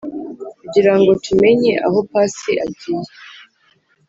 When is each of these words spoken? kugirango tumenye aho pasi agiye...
kugirango 0.59 1.11
tumenye 1.25 1.73
aho 1.87 1.99
pasi 2.11 2.51
agiye... 2.65 3.09